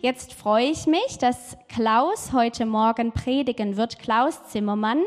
[0.00, 3.98] Jetzt freue ich mich, dass Klaus heute Morgen predigen wird.
[3.98, 5.02] Klaus Zimmermann.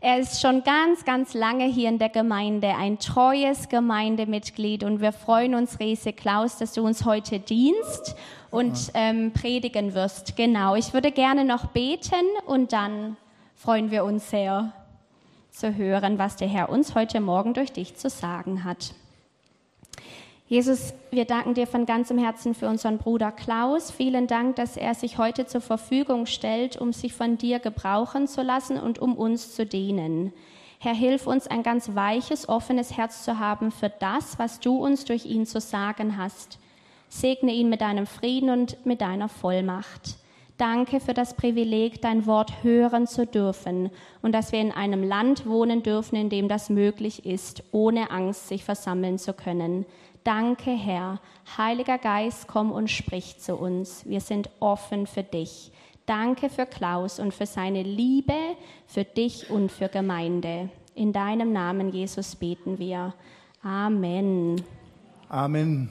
[0.00, 5.12] Er ist schon ganz, ganz lange hier in der Gemeinde, ein treues Gemeindemitglied und wir
[5.12, 8.16] freuen uns riesig, Klaus, dass du uns heute dienst
[8.50, 10.34] und ähm, predigen wirst.
[10.34, 13.18] Genau, ich würde gerne noch beten und dann
[13.54, 14.72] freuen wir uns sehr
[15.50, 18.94] zu hören, was der Herr uns heute Morgen durch dich zu sagen hat.
[20.52, 23.90] Jesus, wir danken dir von ganzem Herzen für unseren Bruder Klaus.
[23.90, 28.42] Vielen Dank, dass er sich heute zur Verfügung stellt, um sich von dir gebrauchen zu
[28.42, 30.30] lassen und um uns zu dienen.
[30.78, 35.06] Herr, hilf uns, ein ganz weiches, offenes Herz zu haben für das, was du uns
[35.06, 36.58] durch ihn zu sagen hast.
[37.08, 40.18] Segne ihn mit deinem Frieden und mit deiner Vollmacht.
[40.58, 45.46] Danke für das Privileg, dein Wort hören zu dürfen und dass wir in einem Land
[45.46, 49.86] wohnen dürfen, in dem das möglich ist, ohne Angst sich versammeln zu können.
[50.24, 51.18] Danke, Herr.
[51.58, 54.06] Heiliger Geist, komm und sprich zu uns.
[54.06, 55.72] Wir sind offen für dich.
[56.06, 58.34] Danke für Klaus und für seine Liebe,
[58.86, 60.68] für dich und für Gemeinde.
[60.94, 63.14] In deinem Namen, Jesus, beten wir.
[63.64, 64.62] Amen.
[65.28, 65.90] Amen.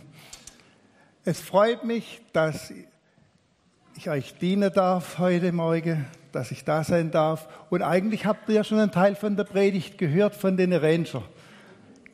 [1.26, 2.74] Es freut mich, dass
[3.98, 7.50] ich euch dienen darf heute Morgen, dass ich da sein darf.
[7.70, 11.24] Und eigentlich habt ihr ja schon einen Teil von der Predigt gehört von den Ranger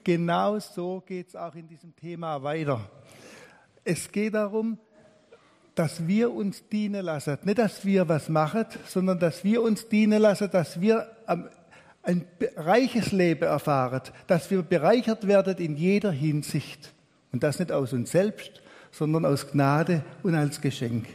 [0.07, 2.79] genau so geht es auch in diesem Thema weiter.
[3.83, 4.77] Es geht darum,
[5.75, 7.37] dass wir uns dienen lassen.
[7.43, 11.09] Nicht, dass wir was machen, sondern dass wir uns dienen lassen, dass wir
[12.03, 16.93] ein reiches Leben erfahren, dass wir bereichert werden in jeder Hinsicht.
[17.33, 21.05] Und das nicht aus uns selbst, sondern aus Gnade und als Geschenk.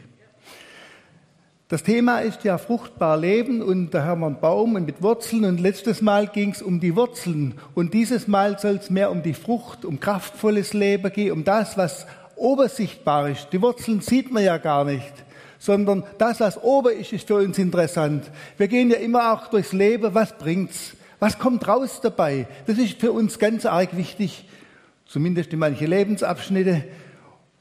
[1.73, 5.59] Das Thema ist ja fruchtbar leben und da haben wir einen Baum mit Wurzeln und
[5.59, 9.33] letztes Mal ging es um die Wurzeln und dieses Mal soll es mehr um die
[9.33, 13.47] Frucht, um kraftvolles Leben gehen, um das, was obersichtbar ist.
[13.51, 15.11] Die Wurzeln sieht man ja gar nicht,
[15.57, 18.29] sondern das, was ober ist, ist für uns interessant.
[18.55, 20.95] Wir gehen ja immer auch durchs Leben, was bringt's?
[21.17, 22.45] Was kommt raus dabei?
[22.67, 24.47] Das ist für uns ganz arg wichtig,
[25.07, 26.83] zumindest in manche Lebensabschnitte.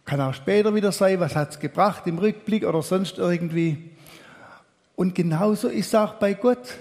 [0.05, 3.92] Kann auch später wieder sein, was hat's gebracht im Rückblick oder sonst irgendwie.
[4.97, 6.75] Und genauso ist auch bei Gott.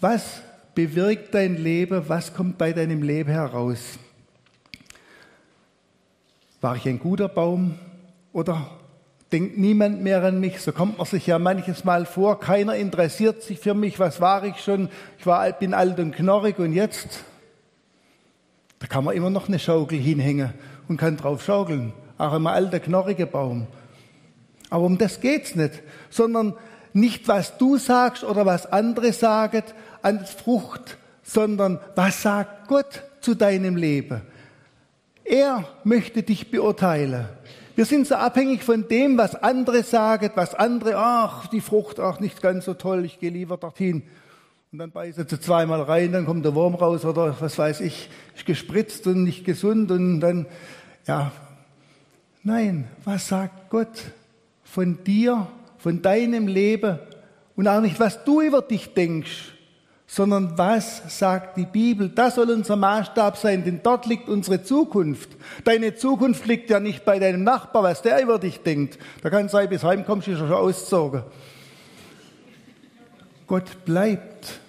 [0.00, 0.42] Was
[0.74, 2.08] bewirkt dein Leben?
[2.08, 3.98] Was kommt bei deinem Leben heraus?
[6.60, 7.78] War ich ein guter Baum
[8.32, 8.70] oder
[9.32, 10.60] denkt niemand mehr an mich?
[10.60, 12.40] So kommt man sich ja manches Mal vor.
[12.40, 13.98] Keiner interessiert sich für mich.
[13.98, 14.88] Was war ich schon?
[15.18, 17.24] Ich war, bin alt und knorrig und jetzt?
[18.78, 20.52] Da kann man immer noch eine Schaukel hinhängen
[20.88, 21.92] und kann drauf schaukeln.
[22.18, 23.66] Auch ein alter, knorriger Baum.
[24.70, 26.54] Aber um das geht's nicht, sondern
[26.94, 29.64] nicht was du sagst oder was andere sagen
[30.00, 34.22] als Frucht, sondern was sagt Gott zu deinem Leben.
[35.24, 37.26] Er möchte dich beurteilen.
[37.74, 42.20] Wir sind so abhängig von dem, was andere sagen, was andere, ach, die Frucht, ach,
[42.20, 44.04] nicht ganz so toll, ich gehe lieber dorthin.
[44.70, 48.08] Und dann beißt sie zweimal rein, dann kommt der Wurm raus oder was weiß ich,
[48.36, 50.46] ist gespritzt und nicht gesund und dann,
[51.06, 51.32] ja.
[52.44, 54.02] Nein, was sagt Gott
[54.62, 55.48] von dir
[55.84, 56.98] von deinem Leben
[57.56, 59.52] und auch nicht, was du über dich denkst,
[60.06, 62.08] sondern was sagt die Bibel.
[62.08, 65.28] Das soll unser Maßstab sein, denn dort liegt unsere Zukunft.
[65.62, 68.98] Deine Zukunft liegt ja nicht bei deinem Nachbar, was der über dich denkt.
[69.20, 71.22] Da kann sein, bis heim kommst du schon ausgezogen.
[73.46, 74.60] Gott bleibt.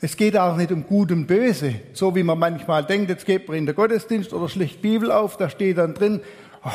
[0.00, 3.46] Es geht auch nicht um Gut und Böse, so wie man manchmal denkt, jetzt geht
[3.46, 6.22] man in den Gottesdienst oder schlicht Bibel auf, da steht dann drin,
[6.62, 6.68] Oh,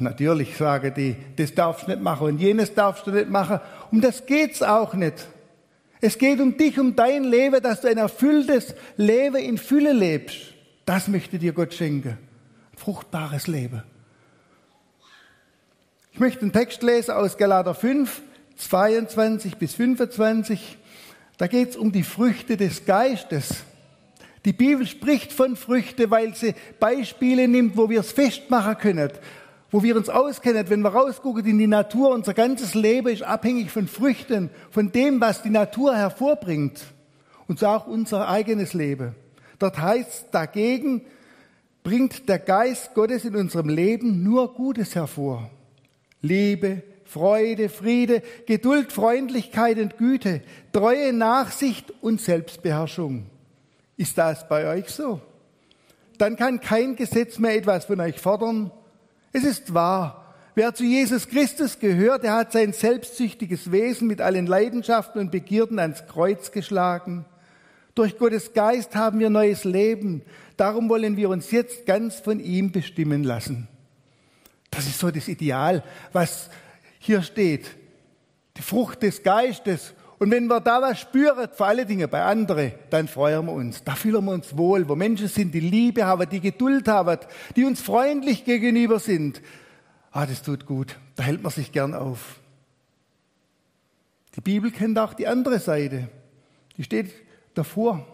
[0.00, 3.60] natürlich sagen die, das darfst du nicht machen und jenes darfst du nicht machen.
[3.90, 5.26] Um das geht's auch nicht.
[6.02, 10.36] Es geht um dich, um dein Leben, dass du ein erfülltes Leben in Fülle lebst.
[10.84, 12.18] Das möchte dir Gott schenken.
[12.72, 13.82] Ein fruchtbares Leben.
[16.12, 18.22] Ich möchte einen Text lesen aus Galater 5,
[18.56, 20.76] 22 bis 25.
[21.38, 23.64] Da geht's um die Früchte des Geistes.
[24.44, 29.10] Die Bibel spricht von Früchte, weil sie Beispiele nimmt, wo wir es festmachen können,
[29.70, 30.70] wo wir uns auskennen.
[30.70, 35.20] Wenn wir rausgucken in die Natur, unser ganzes Leben ist abhängig von Früchten, von dem,
[35.20, 36.80] was die Natur hervorbringt.
[37.48, 39.14] Und so auch unser eigenes Leben.
[39.58, 41.02] Dort heißt dagegen,
[41.82, 45.50] bringt der Geist Gottes in unserem Leben nur Gutes hervor.
[46.22, 50.42] Liebe, Freude, Friede, Geduld, Freundlichkeit und Güte,
[50.72, 53.26] treue Nachsicht und Selbstbeherrschung.
[54.00, 55.20] Ist das bei euch so?
[56.16, 58.70] Dann kann kein Gesetz mehr etwas von euch fordern.
[59.30, 60.34] Es ist wahr.
[60.54, 65.78] Wer zu Jesus Christus gehört, der hat sein selbstsüchtiges Wesen mit allen Leidenschaften und Begierden
[65.78, 67.26] ans Kreuz geschlagen.
[67.94, 70.22] Durch Gottes Geist haben wir neues Leben.
[70.56, 73.68] Darum wollen wir uns jetzt ganz von ihm bestimmen lassen.
[74.70, 76.48] Das ist so das Ideal, was
[77.00, 77.66] hier steht.
[78.56, 79.92] Die Frucht des Geistes.
[80.20, 83.82] Und wenn wir da was spüren, vor allen Dingen bei anderen, dann freuen wir uns.
[83.82, 87.18] Da fühlen wir uns wohl, wo Menschen sind, die Liebe haben, die Geduld haben,
[87.56, 89.40] die uns freundlich gegenüber sind.
[90.12, 90.98] Ah, das tut gut.
[91.16, 92.38] Da hält man sich gern auf.
[94.36, 96.10] Die Bibel kennt auch die andere Seite.
[96.76, 97.14] Die steht
[97.54, 98.06] davor.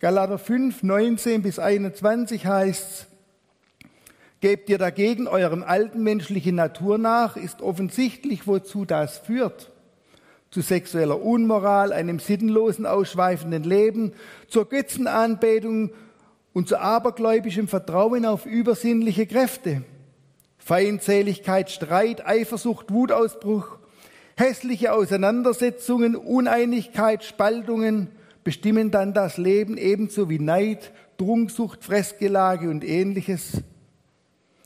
[0.00, 3.06] Galater 5, 19 bis 21 heißt
[4.40, 9.70] Gebt ihr dagegen eurem alten menschlichen Natur nach, ist offensichtlich, wozu das führt.
[10.54, 14.12] Zu sexueller Unmoral, einem sinnlosen, ausschweifenden Leben,
[14.46, 15.90] zur Götzenanbetung
[16.52, 19.82] und zu abergläubischem Vertrauen auf übersinnliche Kräfte.
[20.58, 23.78] Feindseligkeit, Streit, Eifersucht, Wutausbruch,
[24.36, 28.12] hässliche Auseinandersetzungen, Uneinigkeit, Spaltungen
[28.44, 33.64] bestimmen dann das Leben ebenso wie Neid, Trunksucht, Fressgelage und ähnliches.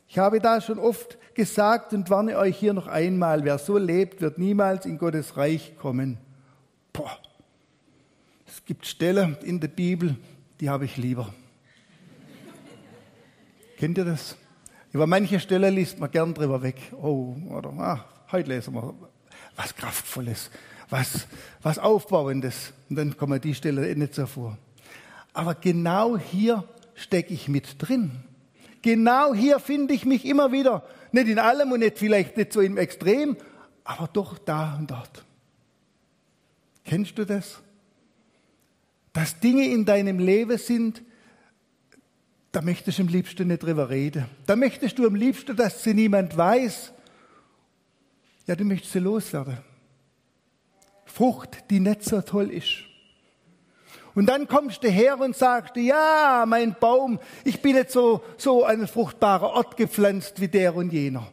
[0.08, 4.22] Ich habe da schon oft gesagt und warne euch hier noch einmal, wer so lebt,
[4.22, 6.16] wird niemals in Gottes Reich kommen.
[6.94, 7.18] Boah.
[8.46, 10.16] Es gibt Stellen in der Bibel,
[10.60, 11.32] die habe ich lieber.
[13.76, 14.36] Kennt ihr das?
[14.92, 16.76] Über manche Stellen liest man gern drüber weg.
[17.00, 18.94] Oh, oder ah, heute lesen wir
[19.56, 20.50] was Kraftvolles,
[20.88, 21.26] was,
[21.62, 22.72] was Aufbauendes.
[22.88, 24.56] Und dann kommen die Stelle nicht so vor.
[25.34, 26.64] Aber genau hier
[26.94, 28.24] stecke ich mit drin.
[28.82, 30.84] Genau hier finde ich mich immer wieder.
[31.12, 33.36] Nicht in allem und nicht vielleicht nicht so im Extrem,
[33.84, 35.24] aber doch da und dort.
[36.84, 37.60] Kennst du das?
[39.12, 41.02] Dass Dinge in deinem Leben sind,
[42.52, 44.26] da möchtest du am liebsten nicht drüber reden.
[44.46, 46.92] Da möchtest du am liebsten, dass sie niemand weiß.
[48.46, 49.58] Ja, du möchtest sie loswerden.
[51.04, 52.87] Frucht, die nicht so toll ist.
[54.18, 58.64] Und dann kommst du her und sagst, ja, mein Baum, ich bin nicht so, so
[58.64, 61.28] ein fruchtbarer Ort gepflanzt wie der und jener.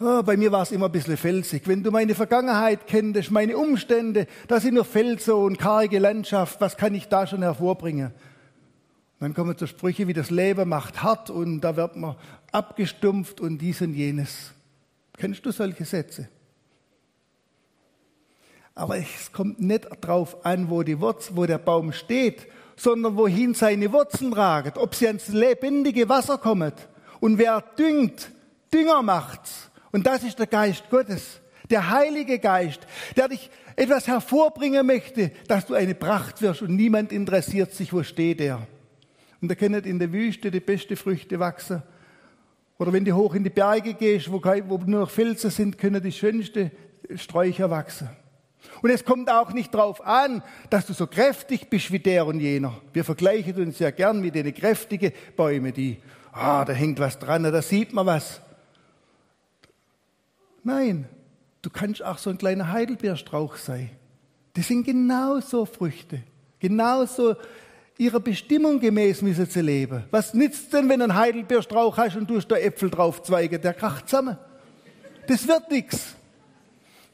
[0.00, 1.68] Oh, bei mir war es immer ein bisschen felsig.
[1.68, 6.78] Wenn du meine Vergangenheit kennst, meine Umstände, da sind nur Felsen und karge Landschaft, was
[6.78, 8.10] kann ich da schon hervorbringen?
[9.18, 12.16] Dann kommen so Sprüche wie das Leben macht hart und da wird man
[12.52, 14.52] abgestumpft und dies und jenes.
[15.18, 16.30] Kennst du solche Sätze?
[18.74, 22.46] Aber es kommt nicht darauf an, wo, die Wurzel, wo der Baum steht,
[22.76, 26.72] sondern wohin seine Wurzeln ragen, ob sie ans lebendige Wasser kommen.
[27.20, 28.30] Und wer düngt,
[28.72, 29.70] Dünger macht's.
[29.92, 32.80] Und das ist der Geist Gottes, der Heilige Geist,
[33.16, 38.02] der dich etwas hervorbringen möchte, dass du eine Pracht wirst und niemand interessiert sich, wo
[38.02, 38.66] steht er.
[39.40, 41.82] Und da können in der Wüste die beste Früchte wachsen.
[42.78, 46.12] Oder wenn du hoch in die Berge gehst, wo nur noch Felsen sind, können die
[46.12, 46.70] schönsten
[47.14, 48.08] Sträucher wachsen.
[48.82, 52.40] Und es kommt auch nicht darauf an, dass du so kräftig bist wie der und
[52.40, 52.80] jener.
[52.92, 55.98] Wir vergleichen uns ja gern mit den kräftigen Bäumen, die,
[56.32, 58.40] ah, da hängt was dran, da sieht man was.
[60.62, 61.08] Nein,
[61.62, 63.90] du kannst auch so ein kleiner Heidelbeerstrauch sein.
[64.54, 66.22] Das sind genauso Früchte,
[66.58, 67.36] genauso
[67.96, 70.04] ihrer Bestimmung gemäß müssen sie leben.
[70.10, 73.58] Was nützt denn, wenn du einen Heidelbeerstrauch hast und du hast da Äpfel drauf Zweige,
[73.58, 74.38] der kracht zusammen.
[75.26, 76.16] Das wird nichts.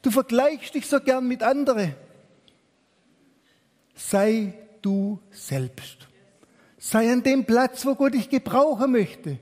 [0.07, 1.93] Du vergleichst dich so gern mit anderen.
[3.93, 6.07] Sei du selbst.
[6.77, 9.37] Sei an dem Platz, wo Gott dich gebrauchen möchte.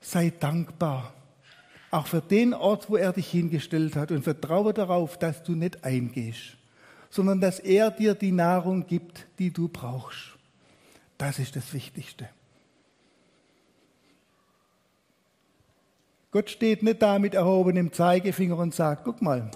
[0.00, 1.12] Sei dankbar.
[1.90, 5.82] Auch für den Ort, wo er dich hingestellt hat und vertraue darauf, dass du nicht
[5.82, 6.56] eingehst,
[7.10, 10.38] sondern dass er dir die Nahrung gibt, die du brauchst.
[11.18, 12.28] Das ist das Wichtigste.
[16.30, 19.50] Gott steht nicht da mit erhobenem Zeigefinger und sagt, guck mal,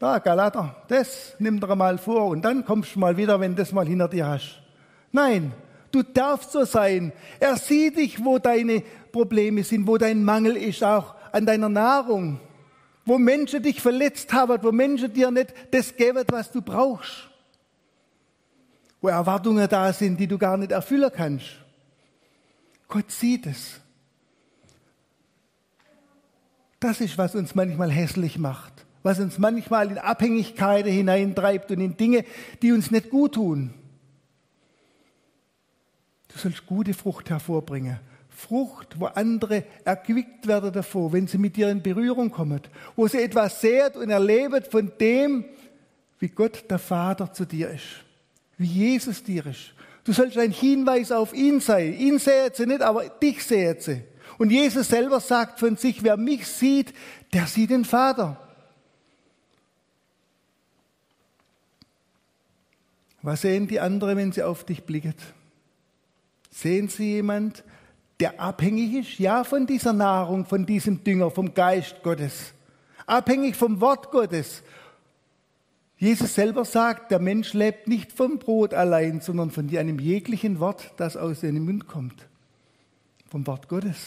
[0.00, 3.70] da Galater, das nimm dir mal vor und dann kommst du mal wieder, wenn das
[3.70, 4.60] mal hinter dir hast.
[5.12, 5.52] Nein,
[5.92, 7.12] du darfst so sein.
[7.38, 12.40] Er sieht dich, wo deine Probleme sind, wo dein Mangel ist, auch an deiner Nahrung,
[13.04, 17.28] wo Menschen dich verletzt haben, wo Menschen dir nicht das geben, was du brauchst,
[19.02, 21.46] wo Erwartungen da sind, die du gar nicht erfüllen kannst.
[22.88, 23.80] Gott sieht es.
[26.78, 31.96] Das ist, was uns manchmal hässlich macht, was uns manchmal in Abhängigkeiten hineintreibt und in
[31.96, 32.24] Dinge,
[32.62, 33.72] die uns nicht gut tun.
[36.28, 37.98] Du sollst gute Frucht hervorbringen.
[38.28, 42.60] Frucht, wo andere erquickt werden davor, wenn sie mit dir in Berührung kommen,
[42.96, 45.44] wo sie etwas sehen und erleben von dem,
[46.18, 48.04] wie Gott der Vater zu dir ist,
[48.56, 49.74] wie Jesus dir ist.
[50.04, 51.94] Du sollst ein Hinweis auf ihn sein.
[51.94, 54.02] Ihn sehen sie nicht, aber dich sehen sie.
[54.38, 56.94] Und Jesus selber sagt von sich, wer mich sieht,
[57.34, 58.40] der sieht den Vater.
[63.22, 65.14] Was sehen die anderen, wenn sie auf dich blicken?
[66.50, 67.64] Sehen sie jemand,
[68.18, 72.52] der abhängig ist, ja, von dieser Nahrung, von diesem Dünger, vom Geist Gottes.
[73.06, 74.62] Abhängig vom Wort Gottes.
[75.96, 80.94] Jesus selber sagt, der Mensch lebt nicht vom Brot allein, sondern von einem jeglichen Wort,
[80.96, 82.26] das aus seinem Mund kommt.
[83.28, 83.98] Vom Wort Gottes.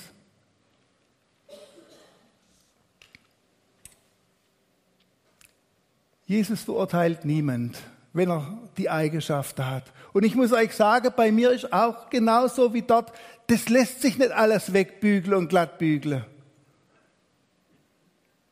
[6.25, 7.77] Jesus verurteilt niemand,
[8.13, 9.91] wenn er die Eigenschaften hat.
[10.13, 13.11] Und ich muss euch sagen, bei mir ist auch genauso wie dort,
[13.47, 16.23] das lässt sich nicht alles wegbügeln und glattbügeln.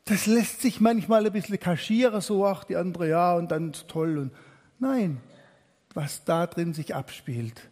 [0.05, 4.17] Das lässt sich manchmal ein bisschen kaschieren, so, ach, die andere, ja, und dann toll.
[4.17, 4.31] Und
[4.79, 5.21] nein,
[5.93, 7.69] was da drin sich abspielt,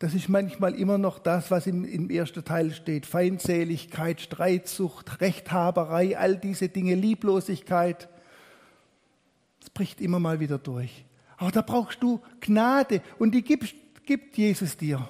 [0.00, 3.06] das ist manchmal immer noch das, was im, im ersten Teil steht.
[3.06, 8.08] Feindseligkeit, Streitsucht, Rechthaberei, all diese Dinge, Lieblosigkeit.
[9.60, 11.04] Es bricht immer mal wieder durch.
[11.38, 15.08] Aber da brauchst du Gnade und die gibst, gibt Jesus dir.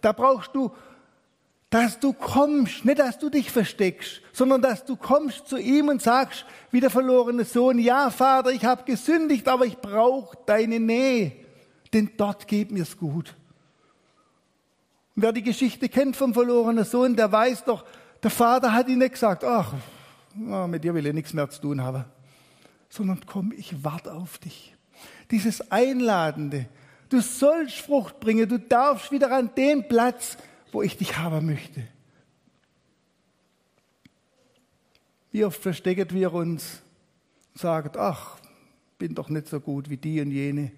[0.00, 0.70] Da brauchst du,
[1.70, 6.02] dass du kommst, nicht dass du dich versteckst, sondern dass du kommst zu ihm und
[6.02, 11.32] sagst, wie der verlorene Sohn, ja Vater, ich habe gesündigt, aber ich brauche deine Nähe,
[11.92, 13.34] denn dort geht mir's gut.
[15.16, 17.84] Und wer die Geschichte kennt vom verlorenen Sohn, der weiß doch,
[18.22, 19.74] der Vater hat ihm nicht gesagt, ach,
[20.34, 22.04] mit dir will ich nichts mehr zu tun haben
[22.90, 24.74] sondern komm, ich warte auf dich.
[25.30, 26.66] Dieses Einladende.
[27.08, 30.36] Du sollst Frucht bringen, du darfst wieder an den Platz,
[30.72, 31.82] wo ich dich haben möchte.
[35.32, 36.82] Wie oft verstecken wir uns
[37.52, 38.38] und sagen, ach,
[38.98, 40.72] bin doch nicht so gut wie die und jene.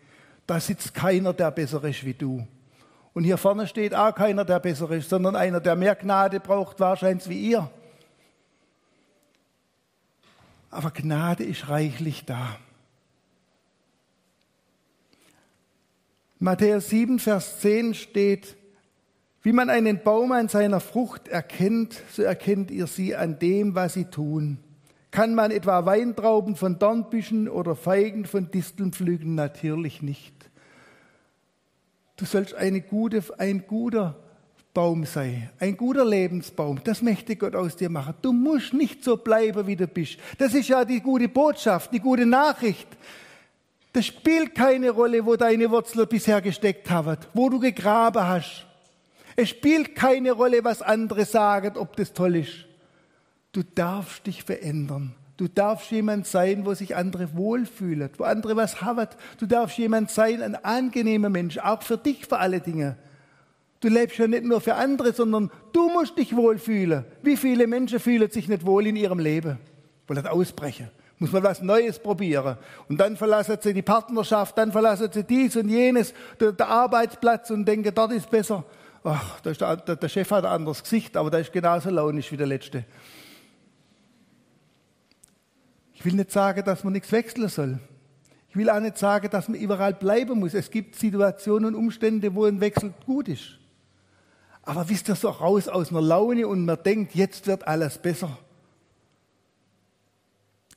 [0.47, 2.47] Da sitzt keiner, der besser ist wie du.
[3.14, 6.80] Und hier vorne steht auch keiner, der besser ist, sondern einer, der mehr Gnade braucht,
[6.80, 7.71] wahrscheinlich wie ihr
[10.73, 12.56] aber Gnade ist reichlich da.
[16.42, 18.56] Matthäus 7, Vers 10 steht,
[19.42, 23.94] wie man einen Baum an seiner Frucht erkennt, so erkennt ihr sie an dem, was
[23.94, 24.58] sie tun.
[25.12, 29.37] Kann man etwa Weintrauben von Dornbüschen oder Feigen von Disteln pflügen?
[29.37, 30.34] Natürlich nicht.
[32.16, 32.56] Du sollst
[32.90, 34.16] gute, ein guter
[34.75, 36.80] Baum sei, ein guter Lebensbaum.
[36.82, 38.14] Das möchte Gott aus dir machen.
[38.20, 40.18] Du musst nicht so bleiben, wie du bist.
[40.38, 42.88] Das ist ja die gute Botschaft, die gute Nachricht.
[43.92, 48.66] Das spielt keine Rolle, wo deine Wurzeln bisher gesteckt haben, wo du gegraben hast.
[49.37, 52.66] Es spielt keine Rolle, was andere sagen, ob das toll ist.
[53.52, 55.14] Du darfst dich verändern.
[55.37, 59.08] Du darfst jemand sein, wo sich andere wohlfühlen, wo andere was haben.
[59.38, 62.96] Du darfst jemand sein, ein angenehmer Mensch, auch für dich vor alle Dinge.
[63.80, 67.04] Du lebst ja nicht nur für andere, sondern du musst dich wohlfühlen.
[67.22, 69.58] Wie viele Menschen fühlen sich nicht wohl in ihrem Leben?
[70.06, 70.90] Wollen ausbrechen.
[71.23, 72.57] Muss man was Neues probieren.
[72.88, 77.49] Und dann verlassen sie die Partnerschaft, dann verlassen sie dies und jenes, der, der Arbeitsplatz
[77.50, 78.64] und denken, dort ist besser.
[79.05, 82.37] Ach, der, der, der Chef hat ein anderes Gesicht, aber der ist genauso launisch wie
[82.37, 82.85] der Letzte.
[85.95, 87.79] Ich will nicht sagen, dass man nichts wechseln soll.
[88.49, 90.55] Ich will auch nicht sagen, dass man überall bleiben muss.
[90.55, 93.61] Es gibt Situationen und Umstände, wo ein Wechsel gut ist.
[94.62, 98.37] Aber wisst ihr so raus aus einer Laune und man denkt, jetzt wird alles besser.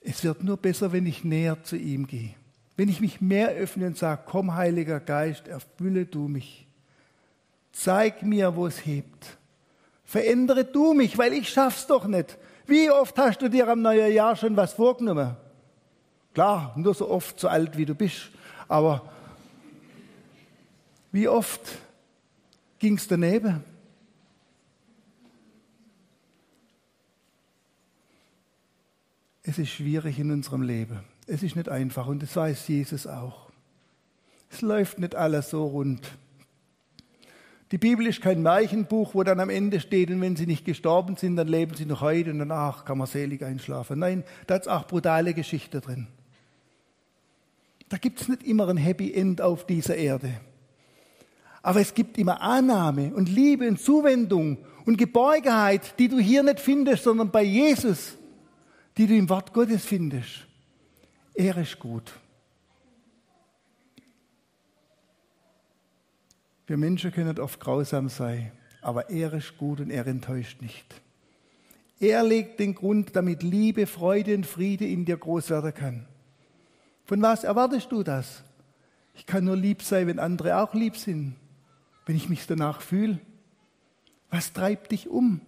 [0.07, 2.35] Es wird nur besser, wenn ich näher zu ihm gehe.
[2.77, 6.67] Wenn ich mich mehr öffne und sage, komm Heiliger Geist, erfülle du mich.
[7.71, 9.37] Zeig mir, wo es hebt.
[10.03, 12.37] Verändere du mich, weil ich schaff's doch nicht.
[12.67, 15.35] Wie oft hast du dir am neuen Jahr schon was vorgenommen?
[16.35, 18.29] Klar, nur so oft, so alt wie du bist.
[18.67, 19.09] Aber
[21.11, 21.61] wie oft
[22.77, 23.63] ging's daneben?
[29.47, 31.01] Es ist schwierig in unserem Leben.
[31.27, 33.51] Es ist nicht einfach und das weiß Jesus auch.
[34.49, 36.01] Es läuft nicht alles so rund.
[37.71, 41.15] Die Bibel ist kein Märchenbuch, wo dann am Ende steht, und wenn sie nicht gestorben
[41.15, 43.99] sind, dann leben sie noch heute und danach kann man selig einschlafen.
[43.99, 46.07] Nein, da ist auch brutale Geschichte drin.
[47.89, 50.31] Da gibt es nicht immer ein Happy End auf dieser Erde.
[51.61, 56.59] Aber es gibt immer Annahme und Liebe und Zuwendung und Geborgenheit, die du hier nicht
[56.59, 58.17] findest, sondern bei Jesus
[58.97, 60.47] die du im Wort Gottes findest.
[61.33, 62.13] Er ist gut.
[66.67, 71.01] Wir Menschen können oft grausam sein, aber er ist gut und er enttäuscht nicht.
[71.99, 76.07] Er legt den Grund, damit Liebe, Freude und Friede in dir groß werden kann.
[77.05, 78.43] Von was erwartest du das?
[79.13, 81.35] Ich kann nur lieb sein, wenn andere auch lieb sind,
[82.05, 83.19] wenn ich mich danach fühle.
[84.29, 85.39] Was treibt dich um?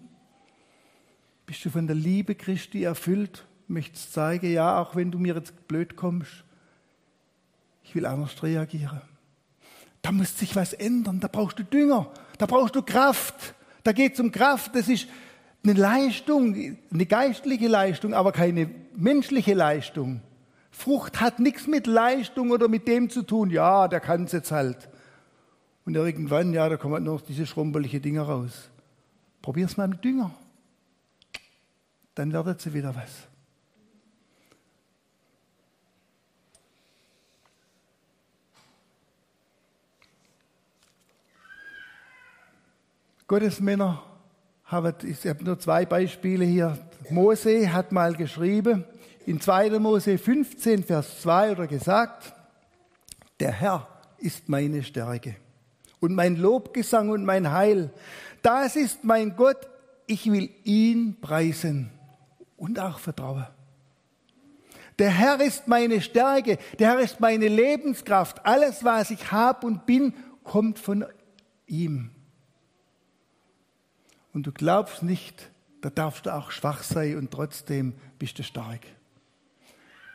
[1.47, 3.47] Bist du von der Liebe Christi erfüllt?
[3.67, 6.43] Möchtest zeigen, ja, auch wenn du mir jetzt blöd kommst,
[7.83, 9.01] ich will anders reagieren.
[10.03, 13.55] Da muss sich was ändern, da brauchst du Dünger, da brauchst du Kraft,
[13.87, 14.75] Da geht es um Kraft.
[14.75, 15.07] Das ist
[15.63, 20.19] eine Leistung, eine geistliche Leistung, aber keine menschliche Leistung.
[20.71, 23.49] Frucht hat nichts mit Leistung oder mit dem zu tun.
[23.49, 24.89] Ja, der kann es jetzt halt.
[25.85, 28.69] Und irgendwann, ja, da kommen noch diese schrumpelige Dinger raus.
[29.41, 30.31] Probier's mal mit Dünger.
[32.17, 33.27] Dann werdet sie wieder was.
[43.27, 44.01] Gottes Männer
[44.63, 46.79] haben, ich habe nur zwei Beispiele hier.
[47.11, 48.83] Mose hat mal geschrieben,
[49.27, 49.77] in 2.
[49.77, 52.33] Mose 15, Vers 2 oder gesagt,
[53.39, 55.35] der Herr ist meine Stärke
[55.99, 57.93] und mein Lobgesang und mein Heil.
[58.41, 59.69] Das ist mein Gott,
[60.07, 61.91] ich will ihn preisen
[62.57, 63.47] und auch vertrauen.
[64.99, 68.45] Der Herr ist meine Stärke, der Herr ist meine Lebenskraft.
[68.45, 71.05] Alles, was ich habe und bin, kommt von
[71.67, 72.11] ihm
[74.37, 75.49] und du glaubst nicht,
[75.81, 78.81] da darfst du auch schwach sein und trotzdem bist du stark.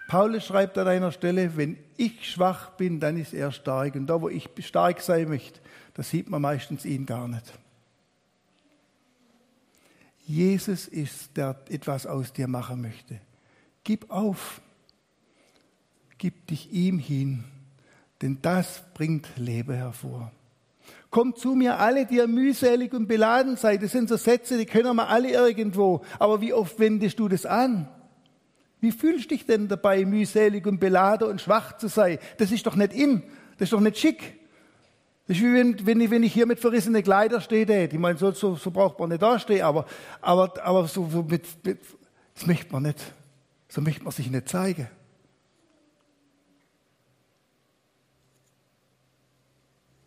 [0.07, 3.97] Paulus schreibt an einer Stelle, wenn ich schwach bin, dann ist er stark.
[3.97, 5.59] Und da, wo ich stark sein möchte,
[5.95, 7.53] da sieht man meistens ihn gar nicht.
[10.25, 13.21] Jesus ist, der etwas aus dir machen möchte.
[13.85, 14.61] Gib auf.
[16.19, 17.45] Gib dich ihm hin,
[18.21, 20.31] denn das bringt Leben hervor.
[21.11, 23.83] Kommt zu mir alle, die ihr mühselig und beladen seid.
[23.83, 26.03] Das sind so Sätze, die können wir alle irgendwo.
[26.19, 27.89] Aber wie oft wendest du das an?
[28.81, 32.19] Wie fühlst du dich denn dabei, mühselig und beladen und schwach zu sein?
[32.39, 33.23] Das ist doch nicht in.
[33.59, 34.42] Das ist doch nicht schick.
[35.33, 37.87] Das ist wie wenn, wenn, ich, wenn ich hier mit verrissenen Kleidern stehe.
[37.87, 39.87] Ich meine, so, so, so braucht man nicht dastehen, aber,
[40.21, 41.81] aber, aber so, so mit, mit,
[42.35, 42.99] das möchte man nicht.
[43.69, 44.89] So möchte man sich nicht zeigen.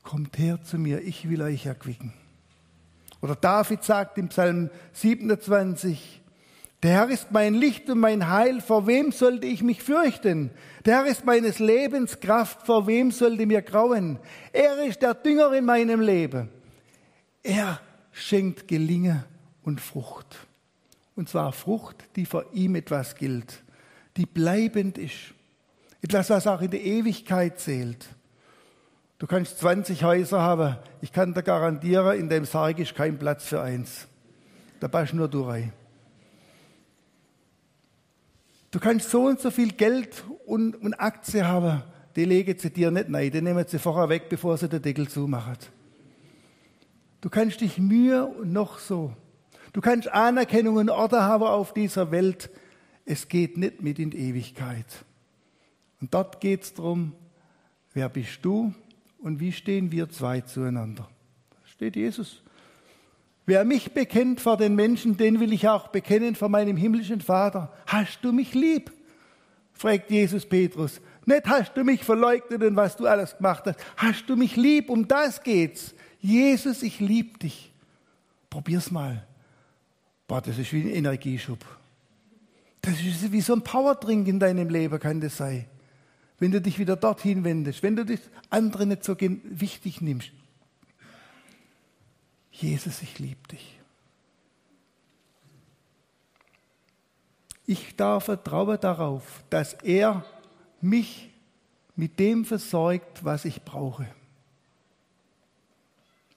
[0.04, 2.14] kommt her zu mir, ich will euch erquicken.
[3.22, 6.22] Oder David sagt im Psalm 27,
[6.86, 10.52] der Herr ist mein Licht und mein Heil, vor wem sollte ich mich fürchten?
[10.86, 14.20] Der Herr ist meines Lebens Kraft, vor wem sollte mir grauen?
[14.54, 16.50] Er ist der Dünger in meinem Leben.
[17.42, 17.80] Er
[18.12, 19.24] schenkt Gelinge
[19.64, 20.38] und Frucht.
[21.16, 23.64] Und zwar Frucht, die vor ihm etwas gilt,
[24.16, 25.34] die bleibend ist.
[26.04, 28.06] Etwas, was auch in der Ewigkeit zählt.
[29.18, 30.78] Du kannst 20 Häuser haben.
[31.02, 34.08] Ich kann dir garantieren, in dem Sarg ist kein Platz für eins.
[34.80, 35.74] Da passt nur du rein.
[38.76, 41.82] Du kannst so und so viel Geld und, und Aktien haben.
[42.18, 43.32] Die legen sie dir nicht nein.
[43.32, 45.56] Die nehmen sie vorher weg, bevor sie den Deckel zumachen.
[47.22, 49.14] Du kannst dich Mühe und noch so.
[49.72, 52.50] Du kannst Anerkennung und Orte haben auf dieser Welt.
[53.06, 55.06] Es geht nicht mit in die Ewigkeit.
[56.02, 57.14] Und dort geht es darum,
[57.94, 58.74] wer bist du
[59.20, 61.08] und wie stehen wir zwei zueinander?
[61.50, 62.44] Da steht Jesus.
[63.46, 67.72] Wer mich bekennt vor den Menschen, den will ich auch bekennen vor meinem himmlischen Vater.
[67.86, 68.92] Hast du mich lieb?
[69.74, 71.02] fragt Jesus Petrus.
[71.26, 73.80] Nicht hast du mich verleugnet und was du alles gemacht hast.
[73.98, 74.90] Hast du mich lieb?
[74.90, 75.94] Um das geht's.
[76.20, 77.72] Jesus, ich lieb dich.
[78.50, 79.28] Probier's mal.
[80.28, 81.60] Boah, das ist wie ein Energieschub.
[82.82, 85.66] Das ist wie so ein Powerdrink in deinem Leben, kann das sein
[86.40, 90.32] wenn du dich wieder dorthin wendest, wenn du das andere nicht so wichtig nimmst.
[92.62, 93.80] Jesus, ich liebe dich.
[97.66, 100.24] Ich darf vertrauen darauf, dass er
[100.82, 101.32] mich
[101.96, 104.08] mit dem versorgt, was ich brauche.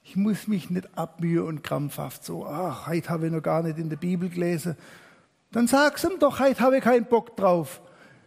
[0.02, 3.78] Ich muss mich nicht abmühen und krampfhaft so, ach, heute habe ich noch gar nicht
[3.78, 4.76] in der Bibel gelesen.
[5.52, 7.80] Dann sag's ihm doch, heute habe ich keinen Bock drauf.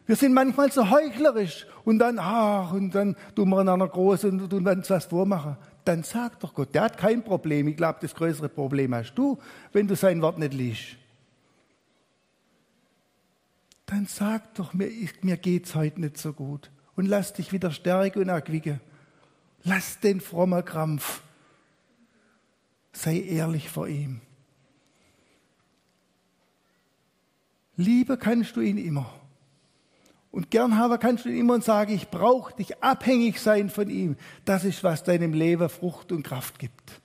[0.05, 4.49] Wir sind manchmal so heuchlerisch und dann, ach, und dann tun wir einander groß und
[4.49, 5.57] tun uns was vormachen.
[5.85, 7.67] Dann sag doch Gott, der hat kein Problem.
[7.67, 9.39] Ich glaube, das größere Problem hast du,
[9.71, 10.97] wenn du sein Wort nicht liest.
[13.85, 14.89] Dann sag doch, mir,
[15.21, 16.71] mir geht's heute nicht so gut.
[16.95, 18.79] Und lass dich wieder stärken und erquicken.
[19.63, 21.21] Lass den frommer Krampf.
[22.93, 24.21] Sei ehrlich vor ihm.
[27.75, 29.20] Liebe kannst du ihn immer.
[30.31, 34.15] Und gern haben kannst du immer sagen, ich brauche dich, abhängig sein von ihm.
[34.45, 37.01] Das ist, was deinem Leben Frucht und Kraft gibt.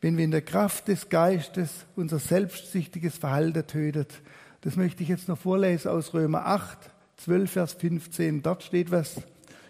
[0.00, 4.22] Wenn wir in der Kraft des Geistes unser selbstsüchtiges Verhalten tötet,
[4.60, 6.78] das möchte ich jetzt noch vorlesen aus Römer 8,
[7.16, 8.42] 12, Vers 15.
[8.42, 9.16] Dort steht was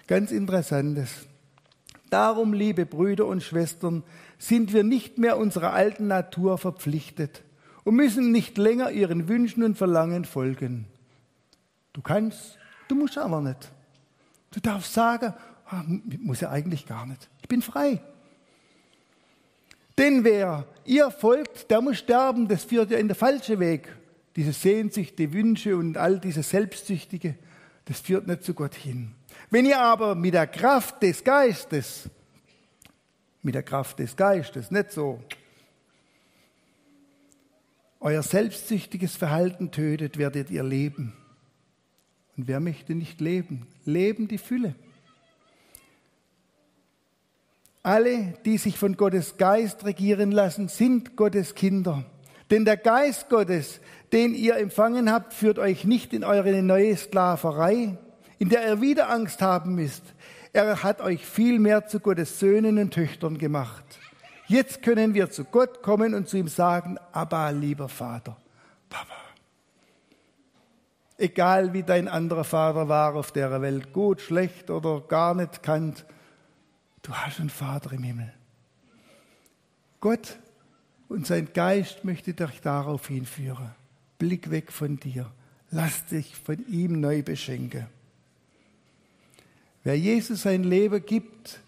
[0.07, 1.11] ganz Interessantes.
[2.11, 4.03] Darum, liebe Brüder und Schwestern,
[4.39, 7.43] sind wir nicht mehr unserer alten Natur verpflichtet
[7.85, 10.87] und müssen nicht länger ihren Wünschen und Verlangen folgen.
[11.93, 13.71] Du kannst, du musst aber nicht.
[14.51, 15.35] Du darfst sagen,
[15.67, 15.83] ah,
[16.19, 17.29] muss ja eigentlich gar nicht.
[17.43, 18.01] Ich bin frei.
[19.97, 23.95] Denn wer ihr folgt, der muss sterben, das führt ja in der falsche Weg.
[24.35, 27.37] Diese Sehnsucht, die Wünsche und all diese Selbstsüchtige,
[27.85, 29.13] das führt nicht zu Gott hin.
[29.51, 32.09] Wenn ihr aber mit der Kraft des Geistes,
[33.43, 35.23] mit der Kraft des Geistes, nicht so,
[38.05, 41.15] euer selbstsüchtiges Verhalten tötet, werdet ihr leben.
[42.37, 43.67] Und wer möchte nicht leben?
[43.87, 44.75] Leben die Fülle.
[47.83, 52.05] Alle, die sich von Gottes Geist regieren lassen, sind Gottes Kinder.
[52.51, 53.81] Denn der Geist Gottes,
[54.13, 57.97] den ihr empfangen habt, führt euch nicht in eure neue Sklaverei,
[58.39, 60.03] in der ihr wieder Angst haben müsst.
[60.53, 63.99] Er hat euch viel mehr zu Gottes Söhnen und Töchtern gemacht.
[64.47, 68.37] Jetzt können wir zu Gott kommen und zu ihm sagen, Abba, lieber Vater,
[68.91, 69.15] Papa.
[71.17, 76.05] Egal wie dein anderer Vater war auf der Welt, gut, schlecht oder gar nicht kannt,
[77.05, 78.33] Du hast einen Vater im Himmel.
[80.01, 80.39] Gott
[81.09, 83.73] und sein Geist möchte dich darauf hinführen.
[84.19, 85.31] Blick weg von dir.
[85.71, 87.87] Lass dich von ihm neu beschenken.
[89.83, 91.61] Wer Jesus sein Leben gibt,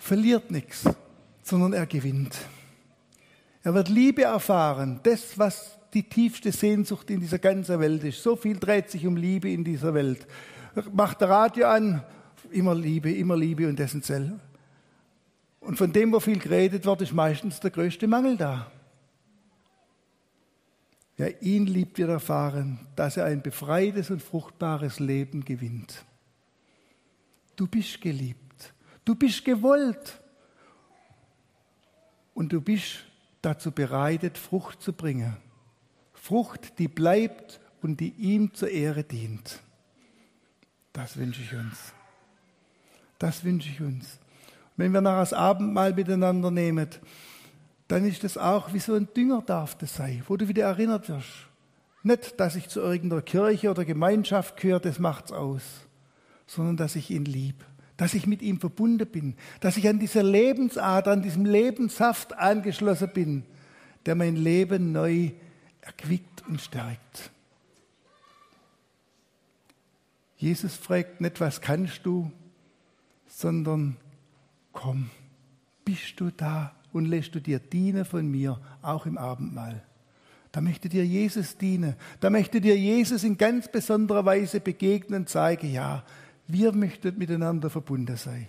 [0.00, 0.84] verliert nichts,
[1.42, 2.36] sondern er gewinnt.
[3.62, 8.22] Er wird Liebe erfahren, das, was die tiefste Sehnsucht in dieser ganzen Welt ist.
[8.22, 10.26] So viel dreht sich um Liebe in dieser Welt.
[10.92, 12.02] Macht der Radio an,
[12.50, 14.38] immer Liebe, immer Liebe und dessen Zell.
[15.60, 18.70] Und von dem, wo viel geredet wird, ist meistens der größte Mangel da.
[21.16, 26.04] Wer ihn liebt, wird erfahren, dass er ein befreites und fruchtbares Leben gewinnt.
[27.54, 28.72] Du bist geliebt,
[29.04, 30.21] du bist gewollt
[32.34, 33.04] und du bist
[33.42, 35.36] dazu bereitet, Frucht zu bringen.
[36.12, 39.60] Frucht, die bleibt und die ihm zur Ehre dient.
[40.92, 41.92] Das wünsche ich uns.
[43.18, 44.18] Das wünsche ich uns.
[44.76, 46.88] Wenn wir nachher das Abendmahl miteinander nehmen,
[47.88, 51.08] dann ist das auch wie so ein Dünger darf das sein, wo du wieder erinnert
[51.08, 51.48] wirst.
[52.02, 55.62] Nicht, dass ich zu irgendeiner Kirche oder Gemeinschaft gehöre, das macht's aus,
[56.46, 57.64] sondern dass ich ihn lieb,
[57.96, 63.10] dass ich mit ihm verbunden bin, dass ich an dieser Lebensader, an diesem Lebenssaft angeschlossen
[63.12, 63.44] bin,
[64.06, 65.30] der mein Leben neu
[65.80, 67.30] erquickt und stärkt.
[70.36, 72.30] Jesus fragt nicht, was kannst du,
[73.28, 73.96] sondern
[74.72, 75.10] komm,
[75.84, 79.82] bist du da und lässt du dir dienen von mir, auch im Abendmahl.
[80.50, 81.96] Da möchte dir Jesus dienen.
[82.20, 86.04] Da möchte dir Jesus in ganz besonderer Weise begegnen und zeigen, ja,
[86.52, 88.46] wir möchten miteinander verbunden sein.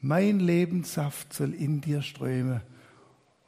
[0.00, 2.60] Mein Lebenssaft soll in dir strömen.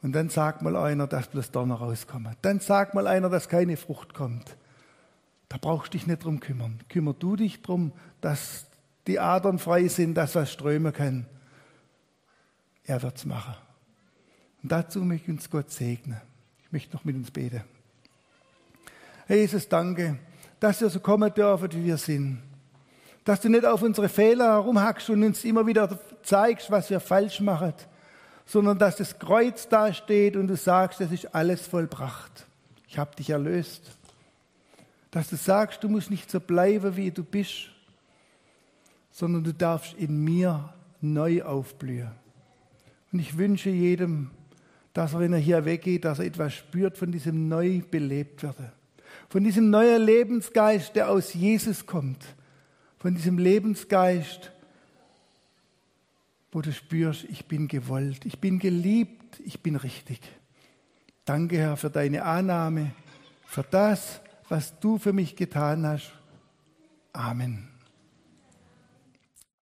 [0.01, 2.37] Und dann sagt mal einer, dass bloß Donner rauskommt.
[2.41, 4.55] Dann sagt mal einer, dass keine Frucht kommt.
[5.49, 6.79] Da brauchst du dich nicht drum kümmern.
[6.89, 8.67] Kümmer du dich drum, dass
[9.07, 11.25] die Adern frei sind, dass was strömen kann.
[12.85, 13.55] Er wird es machen.
[14.63, 16.21] Und dazu möchte uns Gott segnen.
[16.63, 17.63] Ich möchte noch mit uns beten.
[19.27, 20.17] Herr Jesus, danke,
[20.59, 22.48] dass wir so kommen dürfen, wie wir sind.
[23.25, 27.41] Dass du nicht auf unsere Fehler herumhackst und uns immer wieder zeigst, was wir falsch
[27.41, 27.73] machen,
[28.45, 32.45] sondern dass das Kreuz da steht und du sagst, es ist alles vollbracht.
[32.87, 33.83] Ich habe dich erlöst.
[35.11, 37.69] Dass du sagst, du musst nicht so bleiben, wie du bist,
[39.11, 42.11] sondern du darfst in mir neu aufblühen.
[43.11, 44.31] Und ich wünsche jedem,
[44.93, 48.45] dass er, wenn er hier weggeht, dass er etwas spürt von diesem neu belebt.
[49.29, 52.23] Von diesem neuen Lebensgeist, der aus Jesus kommt.
[52.99, 54.51] Von diesem Lebensgeist,
[56.51, 60.19] wo du spürst, ich bin gewollt, ich bin geliebt, ich bin richtig.
[61.23, 62.91] Danke, Herr, für deine Annahme,
[63.45, 66.11] für das, was du für mich getan hast.
[67.13, 67.68] Amen.